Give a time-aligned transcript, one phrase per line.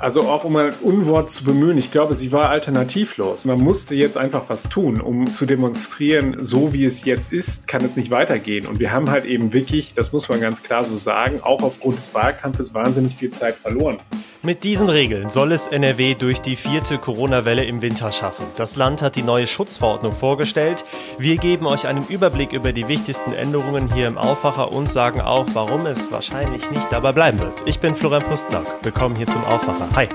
[0.00, 3.46] Also auch um ein Unwort zu bemühen, ich glaube, sie war alternativlos.
[3.46, 7.84] Man musste jetzt einfach was tun, um zu demonstrieren, so wie es jetzt ist, kann
[7.84, 8.68] es nicht weitergehen.
[8.68, 11.98] Und wir haben halt eben wirklich, das muss man ganz klar so sagen, auch aufgrund
[11.98, 13.98] des Wahlkampfes wahnsinnig viel Zeit verloren.
[14.40, 18.46] Mit diesen Regeln soll es NRW durch die vierte Corona-Welle im Winter schaffen.
[18.56, 20.84] Das Land hat die neue Schutzverordnung vorgestellt.
[21.18, 25.46] Wir geben euch einen Überblick über die wichtigsten Änderungen hier im Aufwacher und sagen auch,
[25.54, 27.64] warum es wahrscheinlich nicht dabei bleiben wird.
[27.66, 28.64] Ich bin Florian Pustlack.
[28.82, 29.88] Willkommen hier zum Aufwacher.
[29.96, 30.08] Hi.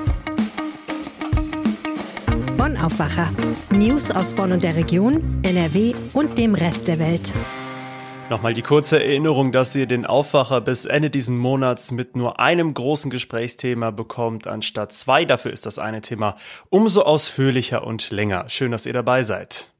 [2.55, 3.29] Bonn Aufwacher.
[3.71, 7.33] News aus Bonn und der Region, NRW und dem Rest der Welt.
[8.29, 12.73] Nochmal die kurze Erinnerung, dass ihr den Aufwacher bis Ende diesen Monats mit nur einem
[12.73, 15.25] großen Gesprächsthema bekommt, anstatt zwei.
[15.25, 16.37] Dafür ist das eine Thema
[16.69, 18.49] umso ausführlicher und länger.
[18.49, 19.71] Schön, dass ihr dabei seid.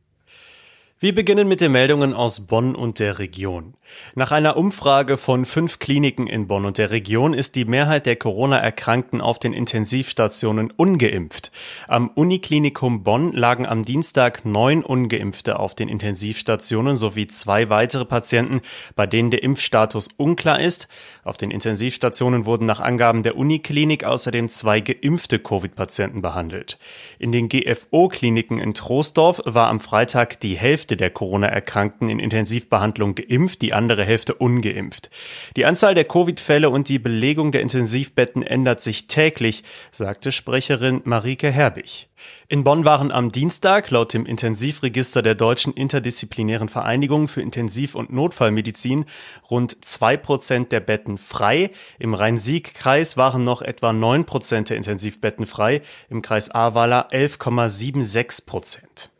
[1.00, 3.76] Wir beginnen mit den Meldungen aus Bonn und der Region.
[4.16, 8.16] Nach einer Umfrage von fünf Kliniken in Bonn und der Region ist die Mehrheit der
[8.16, 11.52] Corona-Erkrankten auf den Intensivstationen ungeimpft.
[11.88, 18.62] Am Uniklinikum Bonn lagen am Dienstag neun Ungeimpfte auf den Intensivstationen sowie zwei weitere Patienten,
[18.96, 20.88] bei denen der Impfstatus unklar ist.
[21.24, 26.78] Auf den Intensivstationen wurden nach Angaben der Uniklinik außerdem zwei geimpfte Covid-Patienten behandelt.
[27.20, 33.62] In den GFO-Kliniken in Troisdorf war am Freitag die Hälfte der Corona-Erkrankten in Intensivbehandlung geimpft,
[33.62, 35.10] die andere Hälfte ungeimpft.
[35.58, 41.52] Die Anzahl der Covid-Fälle und die Belegung der Intensivbetten ändert sich täglich, sagte Sprecherin Marike
[41.52, 42.08] Herbig.
[42.48, 48.14] In Bonn waren am Dienstag laut dem Intensivregister der Deutschen Interdisziplinären Vereinigung für Intensiv- und
[48.14, 49.04] Notfallmedizin
[49.52, 51.72] rund zwei Prozent der Betten frei.
[52.00, 59.13] Im Rhein-Sieg-Kreis waren noch etwa neun Prozent der Intensivbetten frei, im Kreis Ahrweiler 11,76 Prozent.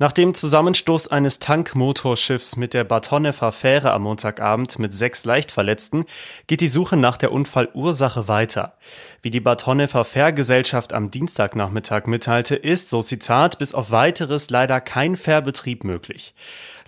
[0.00, 6.04] Nach dem Zusammenstoß eines Tankmotorschiffs mit der Bad Honneffer Fähre am Montagabend mit sechs Leichtverletzten
[6.48, 8.76] geht die Suche nach der Unfallursache weiter.
[9.22, 14.80] Wie die Bad Honneffer Fährgesellschaft am Dienstagnachmittag mitteilte, ist, so Zitat, bis auf weiteres leider
[14.80, 16.34] kein Fährbetrieb möglich.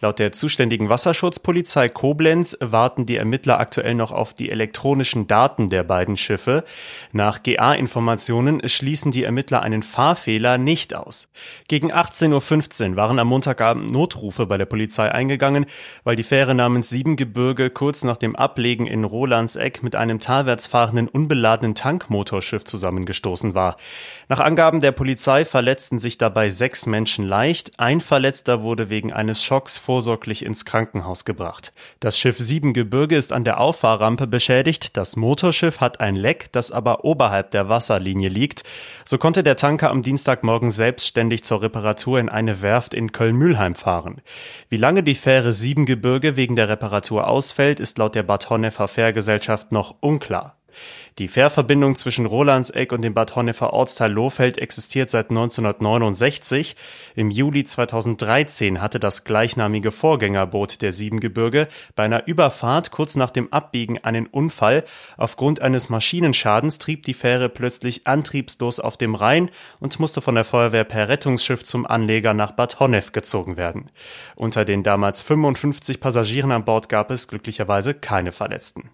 [0.00, 5.84] Laut der zuständigen Wasserschutzpolizei Koblenz warten die Ermittler aktuell noch auf die elektronischen Daten der
[5.84, 6.64] beiden Schiffe.
[7.12, 11.28] Nach GA-Informationen schließen die Ermittler einen Fahrfehler nicht aus.
[11.68, 15.64] Gegen 18.15 Uhr waren am Montagabend Notrufe bei der Polizei eingegangen,
[16.04, 21.08] weil die Fähre namens Siebengebirge kurz nach dem Ablegen in Rolandseck mit einem talwärts fahrenden
[21.08, 23.78] unbeladenen Tankmotorschiff zusammengestoßen war.
[24.28, 27.72] Nach Angaben der Polizei verletzten sich dabei sechs Menschen leicht.
[27.78, 31.72] Ein Verletzter wurde wegen eines Schocks vorsorglich ins Krankenhaus gebracht.
[32.00, 34.94] Das Schiff Siebengebirge ist an der Auffahrrampe beschädigt.
[34.98, 38.62] Das Motorschiff hat ein Leck, das aber oberhalb der Wasserlinie liegt.
[39.06, 44.20] So konnte der Tanker am Dienstagmorgen selbstständig zur Reparatur in eine Werft in Köln-Mühlheim fahren.
[44.68, 49.72] Wie lange die Fähre Siebengebirge wegen der Reparatur ausfällt, ist laut der Bad Honneffer Fährgesellschaft
[49.72, 50.58] noch unklar.
[51.18, 56.76] Die Fährverbindung zwischen Rolandseck und dem Bad Honneffer Ortsteil Lohfeld existiert seit 1969.
[57.14, 63.50] Im Juli 2013 hatte das gleichnamige Vorgängerboot der Siebengebirge bei einer Überfahrt kurz nach dem
[63.50, 64.84] Abbiegen einen Unfall.
[65.16, 69.50] Aufgrund eines Maschinenschadens trieb die Fähre plötzlich antriebslos auf dem Rhein
[69.80, 73.90] und musste von der Feuerwehr per Rettungsschiff zum Anleger nach Bad Honnef gezogen werden.
[74.34, 78.90] Unter den damals 55 Passagieren an Bord gab es glücklicherweise keine Verletzten.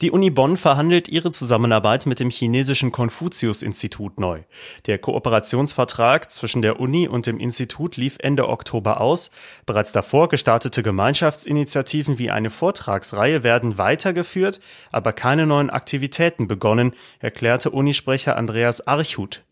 [0.00, 4.42] Die Uni Bonn verhandelt ihre Zusammenarbeit mit dem chinesischen Konfuzius-Institut neu.
[4.86, 9.30] Der Kooperationsvertrag zwischen der Uni und dem Institut lief Ende Oktober aus.
[9.64, 17.70] Bereits davor gestartete Gemeinschaftsinitiativen wie eine Vortragsreihe werden weitergeführt, aber keine neuen Aktivitäten begonnen, erklärte
[17.70, 19.42] Unisprecher Andreas Archut.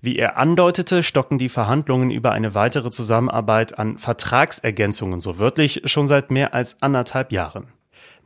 [0.00, 6.06] Wie er andeutete, stocken die Verhandlungen über eine weitere Zusammenarbeit an Vertragsergänzungen so wörtlich schon
[6.06, 7.75] seit mehr als anderthalb Jahren.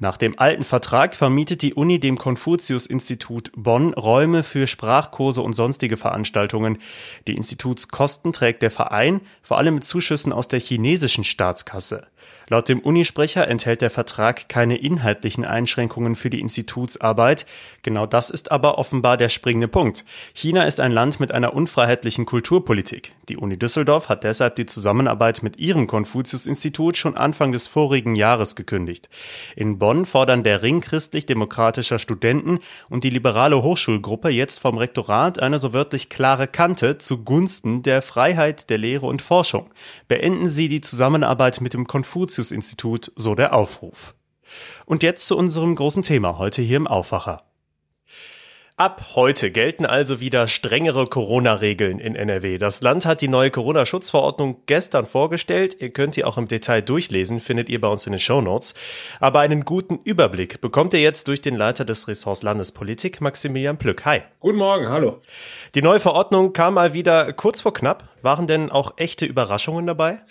[0.02, 5.98] Nach dem alten Vertrag vermietet die Uni dem Konfuzius-Institut Bonn Räume für Sprachkurse und sonstige
[5.98, 6.78] Veranstaltungen.
[7.26, 12.06] Die Institutskosten trägt der Verein, vor allem mit Zuschüssen aus der chinesischen Staatskasse.
[12.52, 17.46] Laut dem Unisprecher enthält der Vertrag keine inhaltlichen Einschränkungen für die Institutsarbeit.
[17.82, 20.04] Genau das ist aber offenbar der springende Punkt.
[20.34, 23.14] China ist ein Land mit einer unfreiheitlichen Kulturpolitik.
[23.28, 28.56] Die Uni Düsseldorf hat deshalb die Zusammenarbeit mit ihrem Konfuzius-Institut schon Anfang des vorigen Jahres
[28.56, 29.08] gekündigt.
[29.54, 32.58] In Bonn fordern der Ring christlich-demokratischer Studenten
[32.88, 38.70] und die liberale Hochschulgruppe jetzt vom Rektorat eine so wörtlich klare Kante zugunsten der Freiheit
[38.70, 39.70] der Lehre und Forschung.
[40.08, 42.09] Beenden Sie die Zusammenarbeit mit dem Konfuzius
[42.52, 44.14] Institut, so der Aufruf.
[44.86, 47.44] Und jetzt zu unserem großen Thema heute hier im Aufwacher.
[48.80, 52.56] Ab heute gelten also wieder strengere Corona-Regeln in NRW.
[52.56, 55.76] Das Land hat die neue Corona-Schutzverordnung gestern vorgestellt.
[55.80, 58.72] Ihr könnt die auch im Detail durchlesen, findet ihr bei uns in den Show Notes.
[59.18, 64.06] Aber einen guten Überblick bekommt ihr jetzt durch den Leiter des Ressorts Landespolitik, Maximilian Plück.
[64.06, 64.22] Hi.
[64.38, 65.20] Guten Morgen, hallo.
[65.74, 68.08] Die neue Verordnung kam mal wieder kurz vor knapp.
[68.22, 70.22] Waren denn auch echte Überraschungen dabei?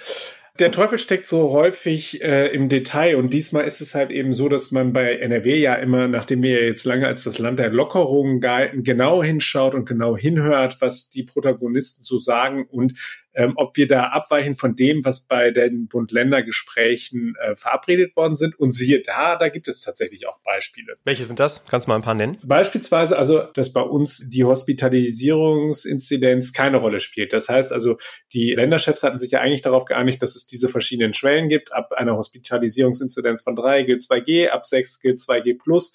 [0.59, 4.49] Der Teufel steckt so häufig äh, im Detail und diesmal ist es halt eben so,
[4.49, 8.41] dass man bei NRW ja immer, nachdem wir jetzt lange als das Land der Lockerungen
[8.41, 12.93] galten, genau hinschaut und genau hinhört, was die Protagonisten so sagen und
[13.33, 18.59] ähm, ob wir da abweichen von dem, was bei den Bund-Länder-Gesprächen äh, verabredet worden sind.
[18.59, 20.95] Und siehe da, da gibt es tatsächlich auch Beispiele.
[21.03, 21.63] Welche sind das?
[21.65, 22.37] Kannst du mal ein paar nennen?
[22.43, 27.33] Beispielsweise also, dass bei uns die Hospitalisierungsinzidenz keine Rolle spielt.
[27.33, 27.97] Das heißt also,
[28.33, 31.71] die Länderchefs hatten sich ja eigentlich darauf geeinigt, dass es diese verschiedenen Schwellen gibt.
[31.71, 35.93] Ab einer Hospitalisierungsinzidenz von drei gilt 2G, ab sechs gilt 2G plus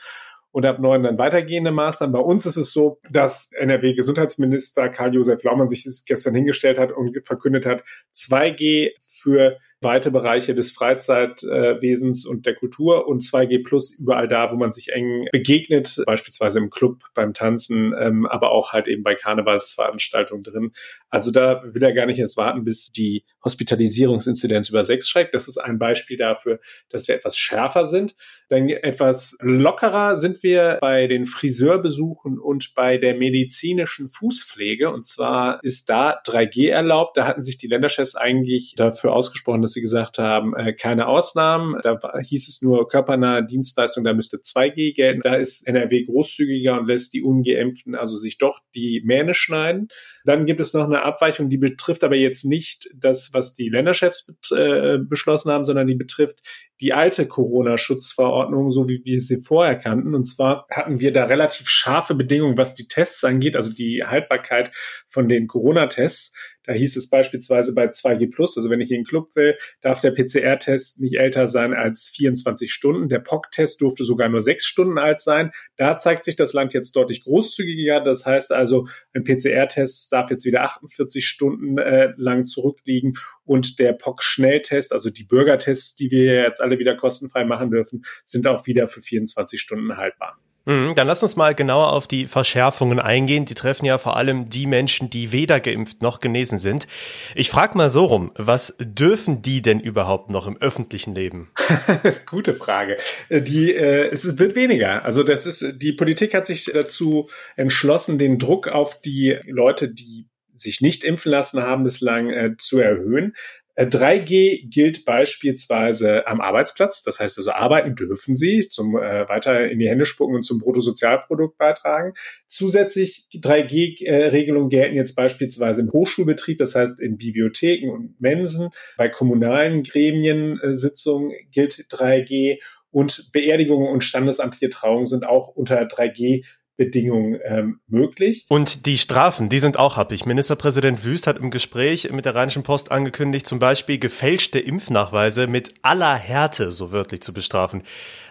[0.55, 2.13] und ab neun dann weitergehende Maßnahmen.
[2.13, 7.67] Bei uns ist es so, dass NRW-Gesundheitsminister Karl-Josef Laumann sich gestern hingestellt hat und verkündet
[7.67, 7.83] hat,
[8.15, 8.91] 2G
[9.25, 14.73] für weite Bereiche des Freizeitwesens und der Kultur und 2G Plus überall da, wo man
[14.73, 20.43] sich eng begegnet, beispielsweise im Club, beim Tanzen, ähm, aber auch halt eben bei Karnevalsveranstaltungen
[20.43, 20.73] drin.
[21.11, 25.35] Also da will er gar nicht erst warten, bis die Hospitalisierungsinzidenz über sechs schreckt.
[25.35, 28.17] Das ist ein Beispiel dafür, dass wir etwas schärfer sind.
[28.49, 34.91] Dann etwas lockerer sind wir bei den Friseurbesuchen und bei der medizinischen Fußpflege.
[34.91, 37.17] Und zwar ist da 3G erlaubt.
[37.17, 41.81] Da hatten sich die Länderchefs eigentlich dafür ausgesprochen, dass sie gesagt haben, äh, keine Ausnahmen.
[41.83, 45.21] Da hieß es nur körpernahe Dienstleistung, da müsste 2G gelten.
[45.23, 49.89] Da ist NRW großzügiger und lässt die Ungeimpften also sich doch die Mähne schneiden.
[50.25, 54.35] Dann gibt es noch eine Abweichung, die betrifft aber jetzt nicht das, was die Länderchefs
[54.51, 56.41] äh, beschlossen haben, sondern die betrifft
[56.81, 60.15] die alte Corona-Schutzverordnung, so wie wir sie vorher kannten.
[60.15, 64.73] Und zwar hatten wir da relativ scharfe Bedingungen, was die Tests angeht, also die Haltbarkeit
[65.07, 66.37] von den Corona-Tests.
[66.65, 70.01] Da hieß es beispielsweise bei 2G Plus, also wenn ich in den Club will, darf
[70.01, 73.09] der PCR-Test nicht älter sein als 24 Stunden.
[73.09, 75.53] Der POC-Test durfte sogar nur sechs Stunden alt sein.
[75.77, 78.01] Da zeigt sich das Land jetzt deutlich großzügiger.
[78.01, 83.15] Das heißt also, ein PCR-Test darf jetzt wieder 48 Stunden äh, lang zurückliegen
[83.45, 88.47] und der POC-Schnelltest, also die Bürgertests, die wir jetzt alle wieder kostenfrei machen dürfen, sind
[88.47, 90.39] auch wieder für 24 Stunden haltbar.
[90.67, 93.45] Mhm, dann lass uns mal genauer auf die Verschärfungen eingehen.
[93.45, 96.87] Die treffen ja vor allem die Menschen, die weder geimpft noch genesen sind.
[97.35, 101.51] Ich frage mal so rum, was dürfen die denn überhaupt noch im öffentlichen Leben?
[102.27, 102.97] Gute Frage.
[103.29, 105.05] Äh, die, äh, es wird weniger.
[105.05, 110.29] Also das ist, die Politik hat sich dazu entschlossen, den Druck auf die Leute, die
[110.55, 113.35] sich nicht impfen lassen haben, bislang äh, zu erhöhen.
[113.77, 117.03] 3G äh, gilt beispielsweise am Arbeitsplatz.
[117.03, 120.61] Das heißt also, arbeiten dürfen Sie zum äh, weiter in die Hände spucken und zum
[120.61, 122.15] Bruttosozialprodukt beitragen.
[122.47, 128.69] Zusätzlich 3G-Regelungen gelten jetzt beispielsweise im Hochschulbetrieb, das heißt in Bibliotheken und Mensen.
[128.97, 132.61] Bei kommunalen Gremiensitzungen gilt 3G
[132.91, 136.45] und Beerdigungen und standesamtliche Trauungen sind auch unter 3G
[136.77, 138.47] Bedingungen ähm, möglich.
[138.49, 140.27] Und die Strafen, die sind auch happig.
[140.27, 145.75] Ministerpräsident Wüst hat im Gespräch mit der Rheinischen Post angekündigt, zum Beispiel gefälschte Impfnachweise mit
[145.83, 147.83] aller Härte so wörtlich zu bestrafen.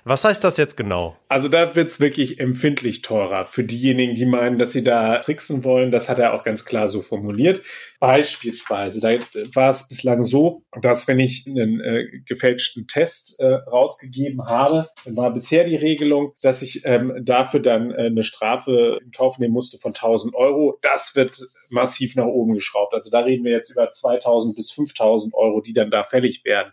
[0.05, 1.15] Was heißt das jetzt genau?
[1.29, 5.91] Also da wird's wirklich empfindlich teurer für diejenigen, die meinen, dass sie da tricksen wollen.
[5.91, 7.61] Das hat er auch ganz klar so formuliert.
[7.99, 9.11] Beispielsweise, da
[9.53, 15.15] war es bislang so, dass wenn ich einen äh, gefälschten Test äh, rausgegeben habe, dann
[15.15, 19.53] war bisher die Regelung, dass ich ähm, dafür dann äh, eine Strafe in Kauf nehmen
[19.53, 20.77] musste von 1000 Euro.
[20.81, 21.39] Das wird
[21.73, 22.93] massiv nach oben geschraubt.
[22.93, 26.71] Also da reden wir jetzt über 2000 bis 5000 Euro, die dann da fällig werden.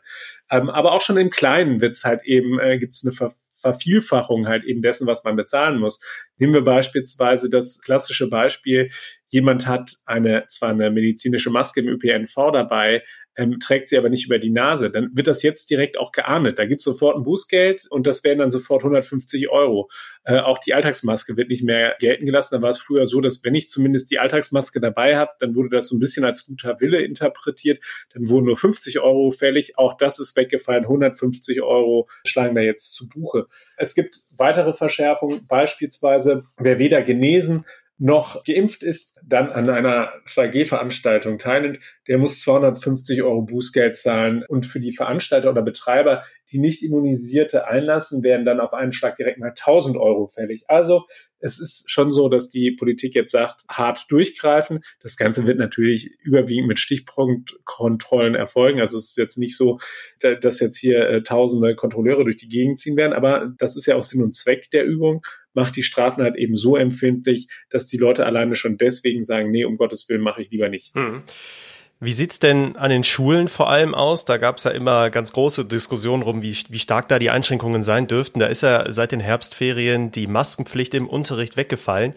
[0.50, 4.64] Ähm, aber auch schon im Kleinen wird's halt eben, äh, gibt's eine Ver Vervielfachung halt
[4.64, 6.00] eben dessen, was man bezahlen muss.
[6.38, 8.88] Nehmen wir beispielsweise das klassische Beispiel,
[9.28, 13.02] jemand hat eine, zwar eine medizinische Maske im ÖPNV dabei,
[13.36, 16.58] ähm, trägt sie aber nicht über die Nase, dann wird das jetzt direkt auch geahndet.
[16.58, 19.88] Da gibt es sofort ein Bußgeld und das wären dann sofort 150 Euro.
[20.24, 22.56] Äh, auch die Alltagsmaske wird nicht mehr gelten gelassen.
[22.56, 25.70] Da war es früher so, dass wenn ich zumindest die Alltagsmaske dabei habe, dann wurde
[25.70, 27.82] das so ein bisschen als guter Wille interpretiert.
[28.12, 29.78] Dann wurden nur 50 Euro fällig.
[29.78, 30.84] Auch das ist weggefallen.
[30.84, 33.46] 150 Euro schlagen da jetzt zu Buche.
[33.76, 37.64] Es gibt weitere Verschärfungen, beispielsweise wer weder genesen
[38.00, 44.42] noch geimpft ist, dann an einer 2G-Veranstaltung teilnimmt, der muss 250 Euro Bußgeld zahlen.
[44.48, 49.16] Und für die Veranstalter oder Betreiber, die nicht immunisierte einlassen, werden dann auf einen Schlag
[49.16, 50.64] direkt mal 1000 Euro fällig.
[50.68, 51.04] Also
[51.40, 54.80] es ist schon so, dass die Politik jetzt sagt, hart durchgreifen.
[55.00, 58.80] Das Ganze wird natürlich überwiegend mit Stichpunktkontrollen erfolgen.
[58.80, 59.78] Also es ist jetzt nicht so,
[60.20, 63.96] dass jetzt hier äh, tausende Kontrolleure durch die Gegend ziehen werden, aber das ist ja
[63.96, 65.22] auch Sinn und Zweck der Übung
[65.54, 69.64] macht die Strafen halt eben so empfindlich, dass die Leute alleine schon deswegen sagen, nee,
[69.64, 70.94] um Gottes Willen mache ich lieber nicht.
[70.94, 71.22] Hm.
[72.02, 74.24] Wie sieht's denn an den Schulen vor allem aus?
[74.24, 78.06] Da gab's ja immer ganz große Diskussionen rum, wie, wie stark da die Einschränkungen sein
[78.06, 78.38] dürften.
[78.38, 82.14] Da ist ja seit den Herbstferien die Maskenpflicht im Unterricht weggefallen.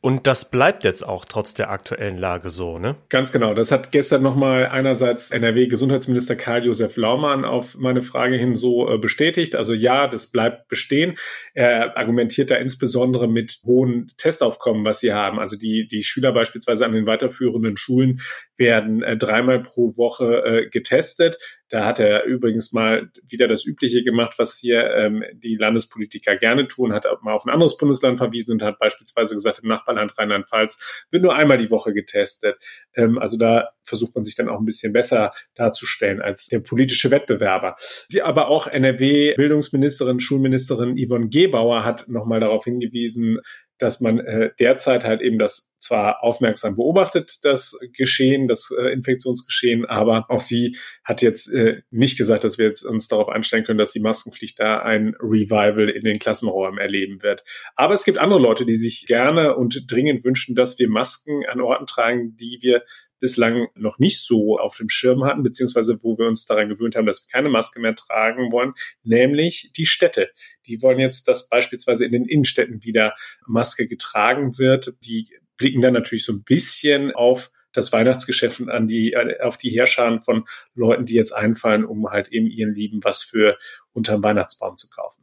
[0.00, 2.94] Und das bleibt jetzt auch trotz der aktuellen Lage so, ne?
[3.08, 3.52] Ganz genau.
[3.52, 9.56] Das hat gestern nochmal einerseits NRW-Gesundheitsminister Karl-Josef Laumann auf meine Frage hin so äh, bestätigt.
[9.56, 11.16] Also ja, das bleibt bestehen.
[11.52, 15.40] Er argumentiert da insbesondere mit hohen Testaufkommen, was sie haben.
[15.40, 18.20] Also die, die Schüler beispielsweise an den weiterführenden Schulen
[18.56, 21.38] werden äh, dreimal pro Woche äh, getestet.
[21.68, 26.66] Da hat er übrigens mal wieder das Übliche gemacht, was hier ähm, die Landespolitiker gerne
[26.66, 31.06] tun, hat mal auf ein anderes Bundesland verwiesen und hat beispielsweise gesagt, im Nachbarland Rheinland-Pfalz
[31.10, 32.56] wird nur einmal die Woche getestet.
[32.94, 37.10] Ähm, also da versucht man sich dann auch ein bisschen besser darzustellen als der politische
[37.10, 37.76] Wettbewerber.
[38.12, 43.40] Die, aber auch NRW-Bildungsministerin, Schulministerin Yvonne Gebauer hat nochmal darauf hingewiesen,
[43.78, 49.86] dass man äh, derzeit halt eben das zwar aufmerksam beobachtet, das Geschehen, das äh, Infektionsgeschehen,
[49.86, 53.78] aber auch sie hat jetzt äh, nicht gesagt, dass wir jetzt uns darauf einstellen können,
[53.78, 57.44] dass die Maskenpflicht da ein Revival in den Klassenräumen erleben wird.
[57.76, 61.60] Aber es gibt andere Leute, die sich gerne und dringend wünschen, dass wir Masken an
[61.60, 62.82] Orten tragen, die wir
[63.20, 67.06] bislang noch nicht so auf dem Schirm hatten, beziehungsweise wo wir uns daran gewöhnt haben,
[67.06, 70.30] dass wir keine Maske mehr tragen wollen, nämlich die Städte.
[70.66, 73.14] Die wollen jetzt, dass beispielsweise in den Innenstädten wieder
[73.46, 74.94] Maske getragen wird.
[75.04, 79.70] Die blicken dann natürlich so ein bisschen auf das Weihnachtsgeschäft und an die, auf die
[79.70, 80.44] Herrscher von
[80.74, 83.58] Leuten, die jetzt einfallen, um halt eben ihren Lieben was für
[83.92, 85.22] unterm Weihnachtsbaum zu kaufen.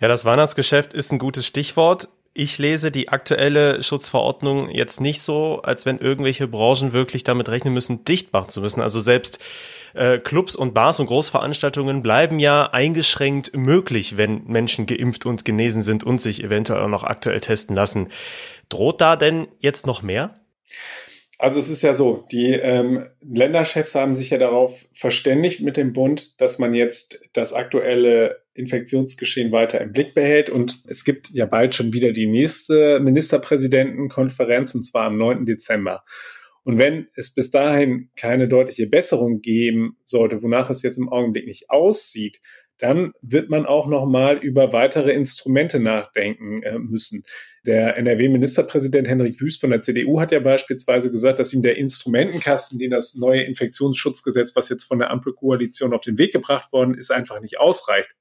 [0.00, 2.08] Ja, das Weihnachtsgeschäft ist ein gutes Stichwort.
[2.38, 7.72] Ich lese die aktuelle Schutzverordnung jetzt nicht so, als wenn irgendwelche Branchen wirklich damit rechnen
[7.72, 8.82] müssen, dicht machen zu müssen.
[8.82, 9.38] Also selbst
[9.94, 15.80] äh, Clubs und Bars und Großveranstaltungen bleiben ja eingeschränkt möglich, wenn Menschen geimpft und genesen
[15.80, 18.08] sind und sich eventuell auch noch aktuell testen lassen.
[18.68, 20.34] Droht da denn jetzt noch mehr?
[21.38, 25.92] Also es ist ja so, die ähm, Länderchefs haben sich ja darauf verständigt mit dem
[25.92, 30.48] Bund, dass man jetzt das aktuelle Infektionsgeschehen weiter im Blick behält.
[30.48, 35.44] Und es gibt ja bald schon wieder die nächste Ministerpräsidentenkonferenz, und zwar am 9.
[35.44, 36.04] Dezember.
[36.64, 41.46] Und wenn es bis dahin keine deutliche Besserung geben sollte, wonach es jetzt im Augenblick
[41.46, 42.40] nicht aussieht,
[42.78, 47.24] dann wird man auch noch mal über weitere Instrumente nachdenken äh, müssen.
[47.64, 52.78] Der NRW-Ministerpräsident Henrik Wüst von der CDU hat ja beispielsweise gesagt, dass ihm der Instrumentenkasten,
[52.78, 57.10] den das neue Infektionsschutzgesetz, was jetzt von der Ampelkoalition auf den Weg gebracht worden ist,
[57.10, 58.14] einfach nicht ausreicht.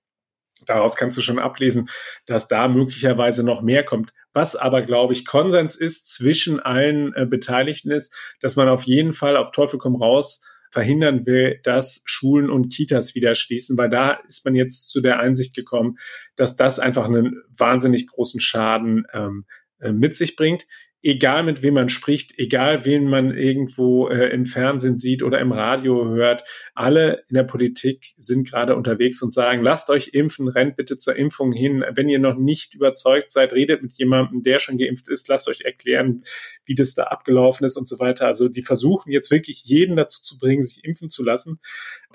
[0.65, 1.89] Daraus kannst du schon ablesen,
[2.25, 4.11] dass da möglicherweise noch mehr kommt.
[4.33, 9.13] Was aber, glaube ich, Konsens ist zwischen allen äh, Beteiligten ist, dass man auf jeden
[9.13, 10.43] Fall auf Teufel komm raus
[10.75, 15.21] verhindern will, dass Schulen und Kitas wieder schließen, weil da ist man jetzt zu der
[15.21, 15.95] Einsicht gekommen,
[16.35, 19.45] dass das einfach einen wahnsinnig großen Schaden ähm,
[19.79, 20.65] äh, mit sich bringt
[21.05, 25.51] egal mit wem man spricht, egal wen man irgendwo äh, im Fernsehen sieht oder im
[25.51, 30.77] Radio hört, alle in der Politik sind gerade unterwegs und sagen, lasst euch impfen, rennt
[30.77, 31.85] bitte zur Impfung hin.
[31.93, 35.61] Wenn ihr noch nicht überzeugt seid, redet mit jemandem, der schon geimpft ist, lasst euch
[35.61, 36.23] erklären,
[36.65, 38.27] wie das da abgelaufen ist und so weiter.
[38.27, 41.59] Also die versuchen jetzt wirklich jeden dazu zu bringen, sich impfen zu lassen.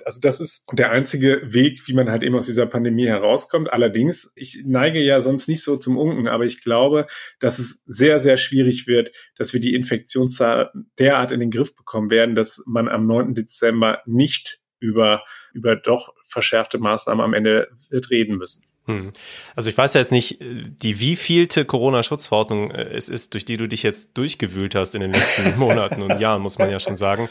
[0.05, 3.71] Also das ist der einzige Weg, wie man halt eben aus dieser Pandemie herauskommt.
[3.71, 7.07] Allerdings, ich neige ja sonst nicht so zum Unken, aber ich glaube,
[7.39, 12.11] dass es sehr, sehr schwierig wird, dass wir die Infektionszahl derart in den Griff bekommen
[12.11, 13.35] werden, dass man am 9.
[13.35, 18.63] Dezember nicht über, über doch verschärfte Maßnahmen am Ende wird reden müssen.
[18.87, 19.13] Hm.
[19.55, 23.67] Also ich weiß ja jetzt nicht, die wievielte Corona-Schutzverordnung äh, es ist, durch die du
[23.67, 27.29] dich jetzt durchgewühlt hast in den letzten Monaten und Jahren, muss man ja schon sagen.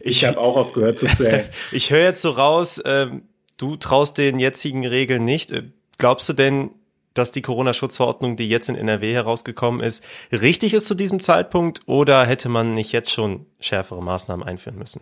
[0.00, 1.48] Ich, ich habe auch aufgehört zu zählen.
[1.72, 3.08] ich höre jetzt so raus, äh,
[3.58, 5.52] du traust den jetzigen Regeln nicht.
[5.52, 5.64] Äh,
[5.98, 6.70] glaubst du denn,
[7.12, 12.24] dass die Corona-Schutzverordnung, die jetzt in NRW herausgekommen ist, richtig ist zu diesem Zeitpunkt oder
[12.26, 15.00] hätte man nicht jetzt schon schärfere Maßnahmen einführen müssen?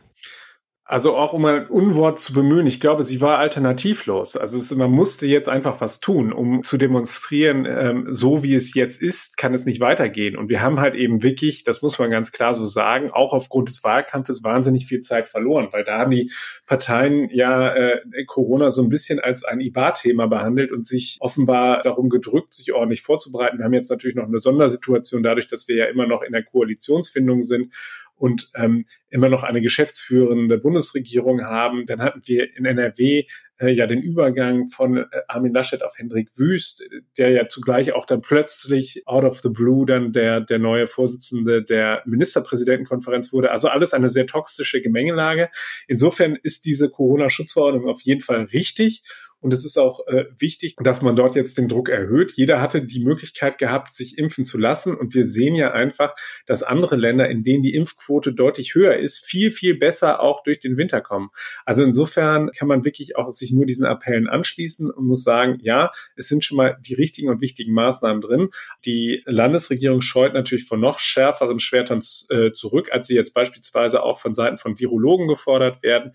[0.87, 4.37] Also auch um ein Unwort zu bemühen, ich glaube, sie war alternativlos.
[4.37, 8.75] Also es, man musste jetzt einfach was tun, um zu demonstrieren, ähm, so wie es
[8.75, 10.37] jetzt ist, kann es nicht weitergehen.
[10.37, 13.71] Und wir haben halt eben wirklich, das muss man ganz klar so sagen, auch aufgrund
[13.71, 16.31] des Wahlkampfes wahnsinnig viel Zeit verloren, weil da haben die
[16.67, 22.11] Parteien ja äh, Corona so ein bisschen als ein IBA-Thema behandelt und sich offenbar darum
[22.11, 23.57] gedrückt, sich ordentlich vorzubereiten.
[23.57, 26.43] Wir haben jetzt natürlich noch eine Sondersituation dadurch, dass wir ja immer noch in der
[26.43, 27.73] Koalitionsfindung sind
[28.16, 31.87] und ähm, immer noch eine geschäftsführende Bundesregierung haben.
[31.87, 33.25] Dann hatten wir in NRW
[33.59, 38.06] äh, ja den Übergang von äh, Armin Laschet auf Hendrik Wüst, der ja zugleich auch
[38.06, 43.50] dann plötzlich out of the blue dann der, der neue Vorsitzende der Ministerpräsidentenkonferenz wurde.
[43.50, 45.50] Also alles eine sehr toxische Gemengelage.
[45.88, 49.02] Insofern ist diese Corona-Schutzverordnung auf jeden Fall richtig.
[49.45, 52.33] Und es ist auch äh, wichtig, dass man dort jetzt den Druck erhöht.
[52.33, 54.97] Jeder hatte die Möglichkeit gehabt, sich impfen zu lassen.
[54.97, 59.23] Und wir sehen ja einfach, dass andere Länder, in denen die Impfquote deutlich höher ist,
[59.23, 61.29] viel, viel besser auch durch den Winter kommen.
[61.67, 65.91] Also insofern kann man wirklich auch sich nur diesen Appellen anschließen und muss sagen, ja,
[66.17, 68.49] es sind schon mal die richtigen und wichtigen Maßnahmen drin.
[68.87, 74.19] Die Landesregierung scheut natürlich von noch schärferen Schwertern äh, zurück, als sie jetzt beispielsweise auch
[74.19, 76.13] von Seiten von Virologen gefordert werden.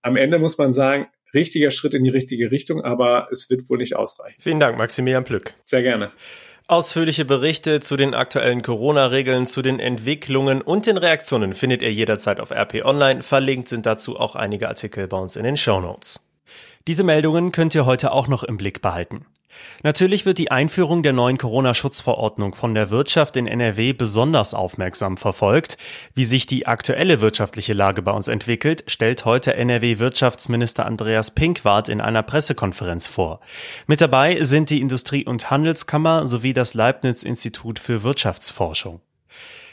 [0.00, 3.78] Am Ende muss man sagen, richtiger Schritt in die richtige Richtung, aber es wird wohl
[3.78, 4.40] nicht ausreichen.
[4.40, 5.54] Vielen Dank, Maximilian Plück.
[5.64, 6.12] Sehr gerne.
[6.70, 12.40] Ausführliche Berichte zu den aktuellen Corona-Regeln, zu den Entwicklungen und den Reaktionen findet ihr jederzeit
[12.40, 13.22] auf RP Online.
[13.22, 16.28] Verlinkt sind dazu auch einige Artikel bei uns in den Show Notes.
[16.86, 19.24] Diese Meldungen könnt ihr heute auch noch im Blick behalten.
[19.82, 25.78] Natürlich wird die Einführung der neuen Corona-Schutzverordnung von der Wirtschaft in NRW besonders aufmerksam verfolgt.
[26.14, 32.00] Wie sich die aktuelle wirtschaftliche Lage bei uns entwickelt, stellt heute NRW-Wirtschaftsminister Andreas Pinkwart in
[32.00, 33.40] einer Pressekonferenz vor.
[33.86, 39.00] Mit dabei sind die Industrie- und Handelskammer sowie das Leibniz-Institut für Wirtschaftsforschung.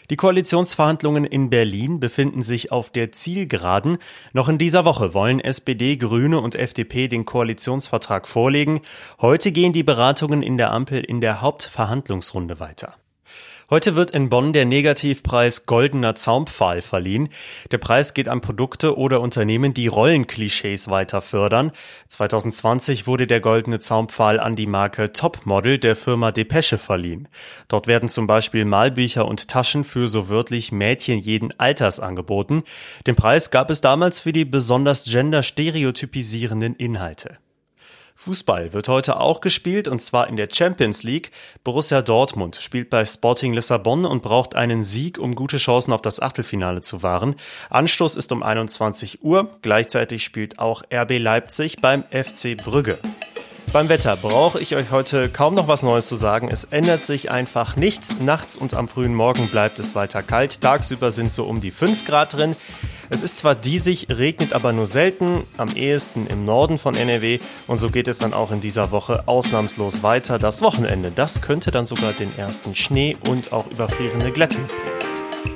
[0.10, 3.98] Die Koalitionsverhandlungen in Berlin befinden sich auf der Zielgeraden.
[4.34, 8.82] Noch in dieser Woche wollen SPD, Grüne und FDP den Koalitionsvertrag vorlegen.
[9.20, 12.96] Heute gehen die Beratungen in der Ampel in der Hauptverhandlungsrunde weiter.
[13.68, 17.30] Heute wird in Bonn der Negativpreis Goldener Zaumpfahl verliehen.
[17.72, 21.72] Der Preis geht an Produkte oder Unternehmen, die Rollenklischees weiter fördern.
[22.08, 27.28] 2020 wurde der Goldene Zaumpfahl an die Marke Topmodel der Firma Depesche verliehen.
[27.68, 32.62] Dort werden zum Beispiel Malbücher und Taschen für so wörtlich Mädchen jeden Alters angeboten.
[33.08, 37.40] Den Preis gab es damals für die besonders genderstereotypisierenden Inhalte.
[38.16, 41.32] Fußball wird heute auch gespielt und zwar in der Champions League.
[41.64, 46.22] Borussia Dortmund spielt bei Sporting Lissabon und braucht einen Sieg, um gute Chancen auf das
[46.22, 47.36] Achtelfinale zu wahren.
[47.70, 49.58] Anstoß ist um 21 Uhr.
[49.62, 52.98] Gleichzeitig spielt auch RB Leipzig beim FC Brügge.
[53.76, 56.48] Beim Wetter brauche ich euch heute kaum noch was Neues zu sagen.
[56.50, 58.16] Es ändert sich einfach nichts.
[58.22, 60.62] Nachts und am frühen Morgen bleibt es weiter kalt.
[60.62, 62.56] Tagsüber sind so um die 5 Grad drin.
[63.10, 67.78] Es ist zwar diesig, regnet aber nur selten, am ehesten im Norden von NRW und
[67.78, 70.40] so geht es dann auch in dieser Woche ausnahmslos weiter.
[70.40, 74.60] Das Wochenende, das könnte dann sogar den ersten Schnee und auch überfrierende Glätte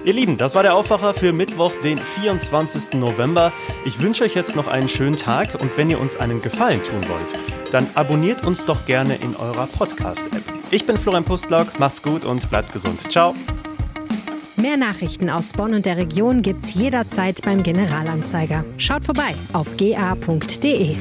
[0.03, 2.93] Ihr Lieben, das war der Aufwacher für Mittwoch, den 24.
[2.93, 3.53] November.
[3.85, 7.03] Ich wünsche euch jetzt noch einen schönen Tag und wenn ihr uns einen Gefallen tun
[7.07, 10.43] wollt, dann abonniert uns doch gerne in eurer Podcast-App.
[10.71, 13.11] Ich bin Florian Pustlock, macht's gut und bleibt gesund.
[13.11, 13.33] Ciao.
[14.55, 18.65] Mehr Nachrichten aus Bonn und der Region gibt's jederzeit beim Generalanzeiger.
[18.77, 20.97] Schaut vorbei auf ga.de.